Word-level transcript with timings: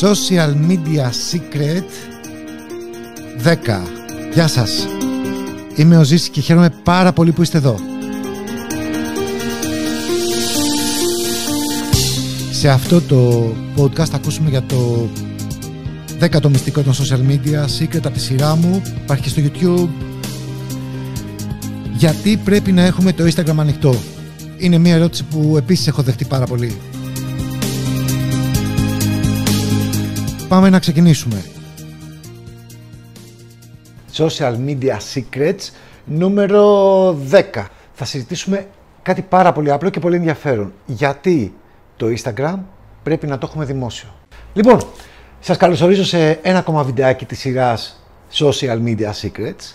Social 0.00 0.52
Media 0.68 1.10
Secret 1.30 1.88
10 3.44 3.82
Γεια 4.32 4.48
σας. 4.48 4.86
Είμαι 5.76 5.96
ο 5.96 6.04
Ζήσης 6.04 6.28
και 6.28 6.40
χαίρομαι 6.40 6.70
πάρα 6.82 7.12
πολύ 7.12 7.32
που 7.32 7.42
είστε 7.42 7.58
εδώ. 7.58 7.76
Σε 12.50 12.68
αυτό 12.68 13.00
το 13.00 13.52
podcast 13.76 14.06
θα 14.06 14.16
ακούσουμε 14.16 14.50
για 14.50 14.62
το 14.62 15.08
10ο 16.20 16.48
μυστικό 16.48 16.82
των 16.82 16.94
social 16.94 17.30
media 17.30 17.64
secret 17.78 18.04
από 18.04 18.10
τη 18.10 18.20
σειρά 18.20 18.56
μου. 18.56 18.82
Υπάρχει 19.02 19.22
και 19.22 19.28
στο 19.28 19.42
YouTube. 19.44 19.88
Γιατί 21.96 22.36
πρέπει 22.36 22.72
να 22.72 22.82
έχουμε 22.82 23.12
το 23.12 23.24
Instagram 23.24 23.56
ανοιχτό; 23.56 23.94
Είναι 24.58 24.78
μια 24.78 24.94
ερώτηση 24.94 25.24
που 25.24 25.54
επίσης 25.56 25.86
έχω 25.86 26.02
δεχτεί 26.02 26.24
πάρα 26.24 26.46
πολύ 26.46 26.76
Πάμε 30.48 30.70
να 30.70 30.78
ξεκινήσουμε. 30.78 31.44
Social 34.16 34.54
Media 34.66 34.96
Secrets 35.14 35.70
νούμερο 36.04 37.08
10. 37.30 37.64
Θα 37.92 38.04
συζητήσουμε 38.04 38.66
κάτι 39.02 39.22
πάρα 39.22 39.52
πολύ 39.52 39.70
απλό 39.70 39.88
και 39.88 40.00
πολύ 40.00 40.16
ενδιαφέρον. 40.16 40.72
Γιατί 40.86 41.54
το 41.96 42.06
Instagram 42.06 42.58
πρέπει 43.02 43.26
να 43.26 43.38
το 43.38 43.46
έχουμε 43.50 43.64
δημόσιο. 43.64 44.08
Λοιπόν, 44.52 44.80
σας 45.40 45.56
καλωσορίζω 45.56 46.04
σε 46.04 46.30
ένα 46.30 46.58
ακόμα 46.58 46.82
βιντεάκι 46.82 47.24
της 47.24 47.38
σειράς 47.38 48.02
Social 48.32 48.78
Media 48.84 49.10
Secrets 49.22 49.74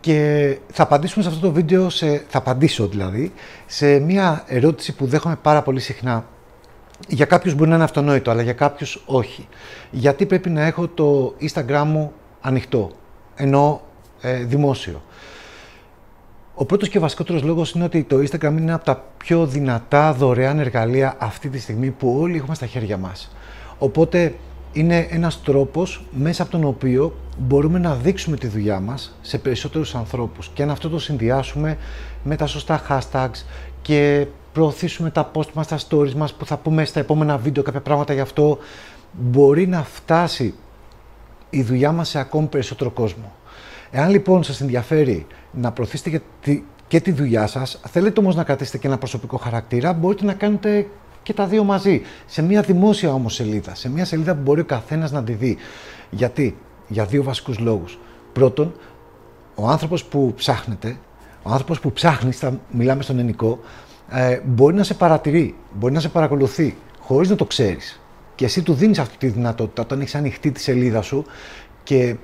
και 0.00 0.58
θα 0.72 0.82
απαντήσουμε 0.82 1.22
σε 1.22 1.28
αυτό 1.30 1.46
το 1.46 1.52
βίντεο, 1.52 1.90
σε, 1.90 2.24
θα 2.28 2.38
απαντήσω 2.38 2.86
δηλαδή, 2.86 3.32
σε 3.66 3.98
μια 3.98 4.44
ερώτηση 4.46 4.94
που 4.94 5.06
δέχομαι 5.06 5.36
πάρα 5.42 5.62
πολύ 5.62 5.80
συχνά 5.80 6.24
για 7.08 7.24
κάποιους 7.24 7.54
μπορεί 7.54 7.68
να 7.68 7.74
είναι 7.74 7.84
αυτονόητο, 7.84 8.30
αλλά 8.30 8.42
για 8.42 8.52
κάποιους 8.52 9.02
όχι. 9.06 9.48
Γιατί 9.90 10.26
πρέπει 10.26 10.50
να 10.50 10.62
έχω 10.62 10.88
το 10.88 11.34
Instagram 11.40 11.84
μου 11.86 12.12
ανοιχτό, 12.40 12.90
ενώ 13.34 13.80
ε, 14.20 14.44
δημόσιο. 14.44 15.02
Ο 16.54 16.64
πρώτος 16.64 16.88
και 16.88 16.98
βασικότερος 16.98 17.42
λόγος 17.42 17.72
είναι 17.72 17.84
ότι 17.84 18.02
το 18.02 18.16
Instagram 18.16 18.54
είναι 18.58 18.72
από 18.72 18.84
τα 18.84 19.04
πιο 19.16 19.46
δυνατά 19.46 20.12
δωρεάν 20.12 20.58
εργαλεία 20.58 21.16
αυτή 21.18 21.48
τη 21.48 21.58
στιγμή 21.58 21.90
που 21.90 22.16
όλοι 22.20 22.36
έχουμε 22.36 22.54
στα 22.54 22.66
χέρια 22.66 22.96
μας. 22.96 23.30
Οπότε 23.78 24.34
είναι 24.72 25.06
ένας 25.10 25.42
τρόπος 25.42 26.04
μέσα 26.10 26.42
από 26.42 26.50
τον 26.50 26.64
οποίο 26.64 27.16
μπορούμε 27.38 27.78
να 27.78 27.94
δείξουμε 27.94 28.36
τη 28.36 28.46
δουλειά 28.46 28.80
μας 28.80 29.18
σε 29.20 29.38
περισσότερους 29.38 29.94
ανθρώπους 29.94 30.50
και 30.54 30.62
αν 30.62 30.70
αυτό 30.70 30.88
το 30.88 30.98
συνδυάσουμε 30.98 31.76
με 32.22 32.36
τα 32.36 32.46
σωστά 32.46 32.82
hashtags 32.88 33.44
και 33.82 34.26
προωθήσουμε 34.52 35.10
τα 35.10 35.30
post 35.34 35.52
μας, 35.52 35.66
τα 35.66 35.78
stories 35.88 36.12
μας 36.12 36.32
που 36.32 36.46
θα 36.46 36.56
πούμε 36.56 36.84
στα 36.84 37.00
επόμενα 37.00 37.36
βίντεο 37.36 37.62
κάποια 37.62 37.80
πράγματα 37.80 38.12
γι' 38.12 38.20
αυτό 38.20 38.58
μπορεί 39.12 39.66
να 39.66 39.82
φτάσει 39.82 40.54
η 41.50 41.62
δουλειά 41.62 41.92
μας 41.92 42.08
σε 42.08 42.18
ακόμη 42.18 42.46
περισσότερο 42.46 42.90
κόσμο. 42.90 43.32
Εάν 43.90 44.10
λοιπόν 44.10 44.42
σας 44.42 44.60
ενδιαφέρει 44.60 45.26
να 45.52 45.72
προωθήσετε 45.72 46.22
και 46.88 47.00
τη 47.00 47.12
δουλειά 47.12 47.46
σας, 47.46 47.80
θέλετε 47.90 48.20
όμως 48.20 48.34
να 48.34 48.44
κρατήσετε 48.44 48.78
και 48.78 48.86
ένα 48.86 48.98
προσωπικό 48.98 49.36
χαρακτήρα, 49.36 49.92
μπορείτε 49.92 50.24
να 50.24 50.34
κάνετε 50.34 50.86
και 51.22 51.32
τα 51.32 51.46
δύο 51.46 51.64
μαζί. 51.64 52.02
Σε 52.26 52.42
μια 52.42 52.62
δημόσια 52.62 53.12
όμως 53.12 53.34
σελίδα, 53.34 53.74
σε 53.74 53.90
μια 53.90 54.04
σελίδα 54.04 54.34
που 54.34 54.40
μπορεί 54.42 54.60
ο 54.60 54.64
καθένας 54.64 55.10
να 55.10 55.24
τη 55.24 55.32
δει. 55.32 55.56
Γιατί, 56.10 56.56
για 56.88 57.04
δύο 57.04 57.22
βασικούς 57.22 57.58
λόγους. 57.58 57.98
Πρώτον, 58.32 58.74
ο 59.54 59.68
άνθρωπος 59.68 60.04
που 60.04 60.32
ψάχνετε, 60.36 60.96
ο 61.42 61.50
άνθρωπος 61.50 61.80
που 61.80 61.92
ψάχνει, 61.92 62.32
θα 62.32 62.60
μιλάμε 62.70 63.02
στον 63.02 63.18
ελληνικό, 63.18 63.60
ε, 64.10 64.40
μπορεί 64.44 64.74
να 64.76 64.82
σε 64.82 64.94
παρατηρεί, 64.94 65.54
μπορεί 65.72 65.92
να 65.92 66.00
σε 66.00 66.08
παρακολουθεί 66.08 66.76
χωρίς 67.00 67.28
να 67.28 67.36
το 67.36 67.44
ξέρεις. 67.44 68.00
Και 68.34 68.44
εσύ 68.44 68.62
του 68.62 68.74
δίνεις 68.74 68.98
αυτή 68.98 69.16
τη 69.16 69.26
δυνατότητα 69.26 69.82
όταν 69.82 70.00
έχεις 70.00 70.14
ανοιχτεί 70.14 70.50
τη 70.50 70.60
σελίδα 70.60 71.02
σου 71.02 71.24
και 71.82 72.16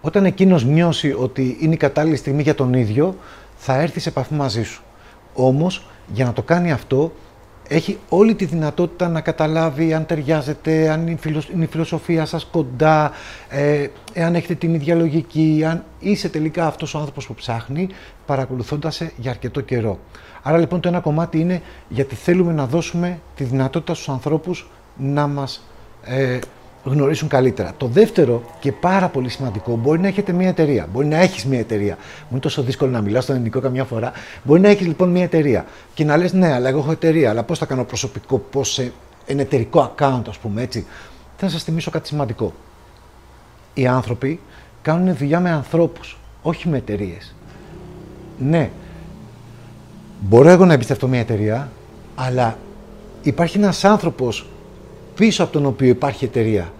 όταν 0.00 0.24
εκείνος 0.24 0.64
νιώσει 0.64 1.14
ότι 1.18 1.56
είναι 1.60 1.74
η 1.74 1.76
κατάλληλη 1.76 2.16
στιγμή 2.16 2.42
για 2.42 2.54
τον 2.54 2.74
ίδιο, 2.74 3.16
θα 3.56 3.74
έρθει 3.74 4.00
σε 4.00 4.08
επαφή 4.08 4.34
μαζί 4.34 4.62
σου. 4.62 4.82
Όμως, 5.34 5.86
για 6.12 6.24
να 6.24 6.32
το 6.32 6.42
κάνει 6.42 6.72
αυτό, 6.72 7.12
έχει 7.72 7.98
όλη 8.08 8.34
τη 8.34 8.44
δυνατότητα 8.44 9.08
να 9.08 9.20
καταλάβει 9.20 9.94
αν 9.94 10.06
ταιριάζεται, 10.06 10.90
αν 10.90 11.06
είναι 11.52 11.64
η 11.64 11.66
φιλοσοφία 11.66 12.24
σας 12.24 12.44
κοντά, 12.44 13.12
ε, 13.48 13.86
εάν 14.12 14.34
έχετε 14.34 14.54
την 14.54 14.74
ίδια 14.74 14.94
λογική, 14.94 15.64
αν 15.66 15.84
είσαι 15.98 16.28
τελικά 16.28 16.66
αυτός 16.66 16.94
ο 16.94 16.98
άνθρωπος 16.98 17.26
που 17.26 17.34
ψάχνει, 17.34 17.88
παρακολουθώντας 18.26 18.94
σε 18.94 19.12
για 19.16 19.30
αρκετό 19.30 19.60
καιρό. 19.60 19.98
Άρα 20.42 20.58
λοιπόν 20.58 20.80
το 20.80 20.88
ένα 20.88 21.00
κομμάτι 21.00 21.38
είναι 21.40 21.62
γιατί 21.88 22.14
θέλουμε 22.14 22.52
να 22.52 22.66
δώσουμε 22.66 23.20
τη 23.34 23.44
δυνατότητα 23.44 23.94
στους 23.94 24.08
ανθρώπους 24.08 24.70
να 24.96 25.26
μας 25.26 25.68
ε, 26.04 26.38
γνωρίσουν 26.84 27.28
καλύτερα. 27.28 27.72
Το 27.76 27.86
δεύτερο 27.86 28.42
και 28.60 28.72
πάρα 28.72 29.08
πολύ 29.08 29.28
σημαντικό, 29.28 29.76
μπορεί 29.76 30.00
να 30.00 30.06
έχετε 30.06 30.32
μια 30.32 30.48
εταιρεία, 30.48 30.88
μπορεί 30.92 31.06
να 31.06 31.16
έχεις 31.16 31.44
μια 31.44 31.58
εταιρεία. 31.58 31.96
Μου 31.96 32.28
είναι 32.30 32.40
τόσο 32.40 32.62
δύσκολο 32.62 32.90
να 32.90 33.00
μιλάω 33.00 33.20
στον 33.20 33.34
ελληνικό 33.34 33.60
καμιά 33.60 33.84
φορά. 33.84 34.12
Μπορεί 34.42 34.60
να 34.60 34.68
έχεις 34.68 34.86
λοιπόν 34.86 35.10
μια 35.10 35.22
εταιρεία 35.22 35.66
και 35.94 36.04
να 36.04 36.16
λες: 36.16 36.32
Ναι, 36.32 36.52
αλλά 36.52 36.68
εγώ 36.68 36.78
έχω 36.78 36.90
εταιρεία, 36.90 37.30
αλλά 37.30 37.42
πώς 37.42 37.58
θα 37.58 37.66
κάνω 37.66 37.84
προσωπικό, 37.84 38.38
πώς 38.38 38.72
σε 38.72 38.92
ένα 39.26 39.40
εταιρικό 39.40 39.94
account, 39.94 40.22
ας 40.28 40.38
πούμε 40.38 40.62
έτσι. 40.62 40.86
Θα 41.36 41.48
σας 41.48 41.62
θυμίσω 41.62 41.90
κάτι 41.90 42.08
σημαντικό. 42.08 42.52
Οι 43.74 43.86
άνθρωποι 43.86 44.40
κάνουν 44.82 45.16
δουλειά 45.16 45.40
με 45.40 45.50
ανθρώπους, 45.50 46.18
όχι 46.42 46.68
με 46.68 46.76
εταιρείες. 46.76 47.34
Ναι, 48.38 48.70
μπορώ 50.20 50.48
εγώ 50.48 50.64
να 50.64 50.72
εμπιστευτώ 50.72 51.08
μια 51.08 51.20
εταιρεία, 51.20 51.70
αλλά 52.14 52.58
υπάρχει 53.22 53.58
ένας 53.58 53.84
άνθρωπος 53.84 54.46
πίσω 55.22 55.42
από 55.42 55.52
τον 55.52 55.66
οποίο 55.66 55.88
υπάρχει 55.88 56.24
εταιρεία. 56.24 56.72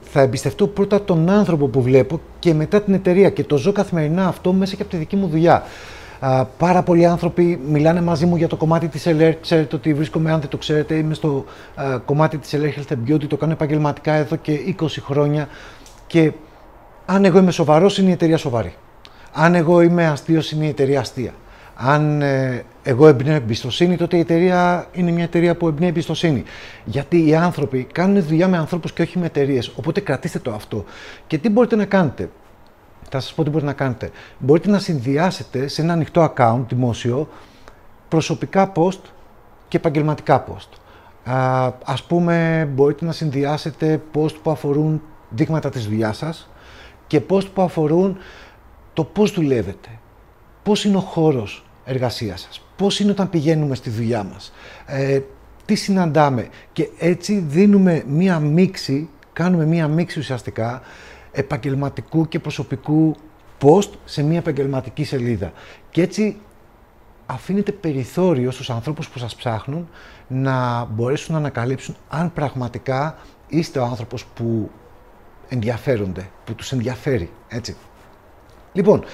Θα 0.00 0.20
εμπιστευτώ 0.20 0.66
πρώτα 0.66 1.04
τον 1.04 1.30
άνθρωπο 1.30 1.66
που 1.66 1.82
βλέπω 1.82 2.20
και 2.38 2.54
μετά 2.54 2.82
την 2.82 2.94
εταιρεία 2.94 3.30
και 3.30 3.44
το 3.44 3.56
ζω 3.56 3.72
καθημερινά 3.72 4.26
αυτό 4.26 4.52
μέσα 4.52 4.76
και 4.76 4.82
από 4.82 4.90
τη 4.90 4.96
δική 4.96 5.16
μου 5.16 5.28
δουλειά. 5.28 5.62
Α, 6.20 6.44
πάρα 6.44 6.82
πολλοί 6.82 7.06
άνθρωποι 7.06 7.60
μιλάνε 7.68 8.00
μαζί 8.00 8.26
μου 8.26 8.36
για 8.36 8.48
το 8.48 8.56
κομμάτι 8.56 8.88
της 8.88 9.06
LR. 9.06 9.32
Ξέρετε 9.40 9.76
ότι 9.76 9.94
βρίσκομαι, 9.94 10.32
αν 10.32 10.40
δεν 10.40 10.48
το 10.48 10.56
ξέρετε, 10.56 10.94
είμαι 10.94 11.14
στο 11.14 11.44
α, 11.74 11.98
κομμάτι 11.98 12.38
της 12.38 12.54
LR 12.54 12.78
Health 12.78 12.92
and 12.92 13.10
Beauty. 13.10 13.26
Το 13.28 13.36
κάνω 13.36 13.52
επαγγελματικά 13.52 14.12
εδώ 14.12 14.36
και 14.36 14.58
20 14.80 14.86
χρόνια. 15.00 15.48
Και 16.06 16.32
αν 17.06 17.24
εγώ 17.24 17.38
είμαι 17.38 17.50
σοβαρός, 17.50 17.98
είναι 17.98 18.08
η 18.08 18.12
εταιρεία 18.12 18.36
σοβαρή. 18.36 18.74
Αν 19.32 19.54
εγώ 19.54 19.80
είμαι 19.80 20.06
αστείος, 20.06 20.50
είναι 20.50 20.64
η 20.64 20.68
εταιρεία 20.68 21.00
αστεία. 21.00 21.32
Αν 21.80 22.22
ε, 22.22 22.64
εγώ 22.82 23.06
εμπνέω 23.06 23.34
εμπιστοσύνη, 23.34 23.96
τότε 23.96 24.16
η 24.16 24.20
εταιρεία 24.20 24.86
είναι 24.92 25.10
μια 25.10 25.24
εταιρεία 25.24 25.56
που 25.56 25.68
εμπνέει 25.68 25.88
εμπιστοσύνη. 25.88 26.42
Γιατί 26.84 27.26
οι 27.26 27.34
άνθρωποι 27.34 27.84
κάνουν 27.92 28.22
δουλειά 28.22 28.48
με 28.48 28.56
ανθρώπους 28.56 28.92
και 28.92 29.02
όχι 29.02 29.18
με 29.18 29.26
εταιρείες. 29.26 29.72
Οπότε 29.76 30.00
κρατήστε 30.00 30.38
το 30.38 30.52
αυτό. 30.52 30.84
Και 31.26 31.38
τι 31.38 31.48
μπορείτε 31.48 31.76
να 31.76 31.84
κάνετε; 31.84 32.30
Θα 33.10 33.20
σας 33.20 33.34
πω 33.34 33.42
τι 33.42 33.50
μπορείτε 33.50 33.70
να 33.70 33.76
κάνετε. 33.76 34.10
Μπορείτε 34.38 34.70
να 34.70 34.78
συνδυάσετε 34.78 35.68
σε 35.68 35.82
ένα 35.82 35.92
ανοιχτό 35.92 36.32
account 36.34 36.64
δημόσιο 36.68 37.28
προσωπικά 38.08 38.72
post 38.74 39.00
και 39.68 39.76
επαγγελματικά 39.76 40.44
post. 40.48 40.68
Α 41.32 41.72
ας 41.84 42.02
πούμε, 42.02 42.68
μπορείτε 42.74 43.04
να 43.04 43.12
συνδυάσετε 43.12 44.02
post 44.14 44.34
που 44.42 44.50
αφορούν 44.50 45.02
δείγματα 45.28 45.70
της 45.70 45.86
δουλειάς 45.86 46.16
σας 46.16 46.50
και 47.06 47.22
post 47.28 47.50
που 47.54 47.62
αφορούν 47.62 48.16
το 48.92 49.04
πώς 49.04 49.32
δουλεύετε, 49.32 49.88
πώς 50.62 50.84
είναι 50.84 50.96
ο 50.96 51.00
χώρος 51.00 51.62
εργασία 51.88 52.36
σας. 52.36 52.66
Πώς 52.76 53.00
είναι 53.00 53.10
όταν 53.10 53.30
πηγαίνουμε 53.30 53.74
στη 53.74 53.90
δουλειά 53.90 54.22
μας; 54.22 54.52
Ε, 54.86 55.20
τι 55.64 55.74
συναντάμε; 55.74 56.48
Και 56.72 56.88
έτσι 56.98 57.44
δίνουμε 57.48 58.04
μία 58.06 58.38
μίξη, 58.38 59.08
κάνουμε 59.32 59.64
μία 59.64 59.88
μίξη 59.88 60.18
ουσιαστικά 60.18 60.82
επαγγελματικού 61.32 62.28
και 62.28 62.38
προσωπικού 62.38 63.16
post 63.62 63.90
σε 64.04 64.22
μία 64.22 64.38
επαγγελματική 64.38 65.04
σελίδα. 65.04 65.52
Και 65.90 66.02
έτσι 66.02 66.36
αφήνετε 67.26 67.72
περιθώριο 67.72 68.50
στους 68.50 68.70
ανθρώπους 68.70 69.08
που 69.08 69.18
σας 69.18 69.34
ψάχνουν 69.34 69.88
να 70.28 70.84
μπορέσουν 70.84 71.32
να 71.32 71.40
ανακαλύψουν 71.40 71.96
αν 72.08 72.32
πραγματικά 72.32 73.18
είστε 73.48 73.78
ο 73.78 73.84
άνθρωπος 73.84 74.24
που 74.24 74.70
ενδιαφέρονται, 75.48 76.30
που 76.44 76.54
τους 76.54 76.72
ενδιαφέρει, 76.72 77.30
έτσι. 77.48 77.76
Λοιπόν, 78.72 79.04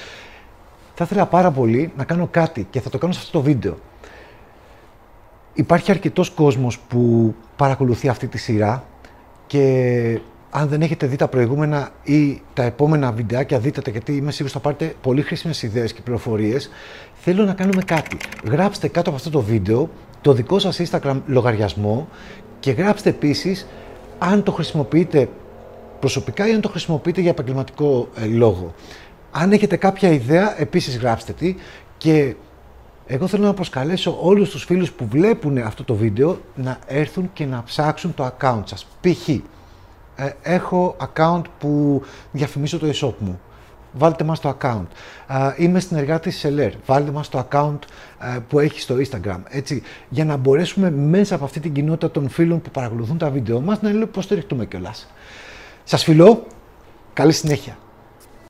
θα 0.94 1.04
ήθελα 1.04 1.26
πάρα 1.26 1.50
πολύ 1.50 1.92
να 1.96 2.04
κάνω 2.04 2.28
κάτι 2.30 2.66
και 2.70 2.80
θα 2.80 2.90
το 2.90 2.98
κάνω 2.98 3.12
σε 3.12 3.18
αυτό 3.18 3.38
το 3.38 3.44
βίντεο. 3.44 3.78
Υπάρχει 5.54 5.90
αρκετός 5.90 6.30
κόσμος 6.30 6.78
που 6.78 7.34
παρακολουθεί 7.56 8.08
αυτή 8.08 8.26
τη 8.26 8.38
σειρά 8.38 8.84
και 9.46 10.20
αν 10.50 10.68
δεν 10.68 10.82
έχετε 10.82 11.06
δει 11.06 11.16
τα 11.16 11.28
προηγούμενα 11.28 11.90
ή 12.02 12.42
τα 12.54 12.62
επόμενα 12.62 13.12
βιντεάκια, 13.12 13.58
δείτε 13.58 13.80
τα 13.80 13.90
γιατί 13.90 14.16
είμαι 14.16 14.30
σίγουρος 14.30 14.52
θα 14.52 14.60
πάρετε 14.60 14.94
πολύ 15.00 15.22
χρήσιμες 15.22 15.62
ιδέες 15.62 15.92
και 15.92 16.00
πληροφορίες. 16.00 16.70
Θέλω 17.14 17.44
να 17.44 17.54
κάνουμε 17.54 17.82
κάτι. 17.82 18.16
Γράψτε 18.44 18.88
κάτω 18.88 19.08
από 19.08 19.18
αυτό 19.18 19.30
το 19.30 19.40
βίντεο 19.40 19.90
το 20.20 20.32
δικό 20.32 20.58
σας 20.58 20.80
Instagram 20.84 21.20
λογαριασμό 21.26 22.08
και 22.60 22.70
γράψτε 22.70 23.08
επίσης 23.08 23.66
αν 24.18 24.42
το 24.42 24.52
χρησιμοποιείτε 24.52 25.28
προσωπικά 26.00 26.48
ή 26.48 26.52
αν 26.52 26.60
το 26.60 26.68
χρησιμοποιείτε 26.68 27.20
για 27.20 27.30
επαγγελματικό 27.30 28.08
ε, 28.16 28.26
λόγο. 28.26 28.74
Αν 29.36 29.52
έχετε 29.52 29.76
κάποια 29.76 30.08
ιδέα, 30.08 30.60
επίσης 30.60 30.98
γράψτε 30.98 31.32
τη 31.32 31.54
και 31.98 32.34
Εγώ 33.06 33.26
θέλω 33.26 33.44
να 33.44 33.54
προσκαλέσω 33.54 34.18
όλους 34.20 34.50
τους 34.50 34.64
φίλους 34.64 34.92
που 34.92 35.06
βλέπουν 35.06 35.58
αυτό 35.58 35.84
το 35.84 35.94
βίντεο 35.94 36.40
να 36.54 36.78
έρθουν 36.86 37.30
και 37.32 37.44
να 37.44 37.62
ψάξουν 37.62 38.14
το 38.14 38.32
account 38.38 38.62
σας. 38.64 38.86
Π.χ. 39.00 39.28
Ε, 39.28 39.42
έχω 40.42 40.96
account 40.98 41.42
που 41.58 42.02
διαφημίσω 42.32 42.78
το 42.78 42.86
e-shop 42.86 43.14
μου. 43.18 43.40
Βάλτε 43.92 44.24
μας 44.24 44.40
το 44.40 44.56
account. 44.60 44.86
Ε, 45.28 45.62
είμαι 45.64 45.80
συνεργάτης 45.80 46.46
Seller. 46.46 46.70
Βάλτε 46.86 47.10
μας 47.10 47.28
το 47.28 47.46
account 47.50 47.78
ε, 48.18 48.38
που 48.48 48.58
έχει 48.58 48.80
στο 48.80 48.94
Instagram. 48.94 49.40
Έτσι, 49.48 49.82
για 50.08 50.24
να 50.24 50.36
μπορέσουμε 50.36 50.90
μέσα 50.90 51.34
από 51.34 51.44
αυτή 51.44 51.60
την 51.60 51.72
κοινότητα 51.72 52.10
των 52.10 52.28
φίλων 52.28 52.62
που 52.62 52.70
παρακολουθούν 52.70 53.18
τα 53.18 53.30
βίντεο 53.30 53.60
μας 53.60 53.82
να 53.82 53.90
υποστηριχτούμε 53.90 54.66
κιόλας. 54.66 55.12
Σας 55.84 56.04
φιλώ. 56.04 56.46
Καλή 57.12 57.32
συνέχεια. 57.32 57.76